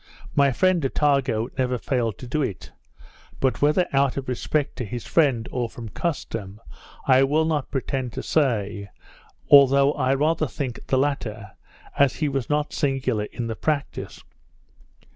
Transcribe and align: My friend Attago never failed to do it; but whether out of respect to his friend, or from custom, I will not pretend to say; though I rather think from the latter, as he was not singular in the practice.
My 0.35 0.51
friend 0.51 0.81
Attago 0.83 1.49
never 1.59 1.77
failed 1.77 2.17
to 2.17 2.25
do 2.27 2.41
it; 2.41 2.71
but 3.39 3.61
whether 3.61 3.85
out 3.93 4.17
of 4.17 4.27
respect 4.27 4.75
to 4.77 4.83
his 4.83 5.05
friend, 5.05 5.47
or 5.51 5.69
from 5.69 5.89
custom, 5.89 6.59
I 7.05 7.21
will 7.23 7.45
not 7.45 7.69
pretend 7.69 8.11
to 8.13 8.23
say; 8.23 8.89
though 9.51 9.93
I 9.93 10.15
rather 10.15 10.47
think 10.47 10.77
from 10.77 10.83
the 10.87 10.97
latter, 10.97 11.51
as 11.99 12.15
he 12.15 12.29
was 12.29 12.49
not 12.49 12.73
singular 12.73 13.25
in 13.25 13.45
the 13.45 13.55
practice. 13.55 14.23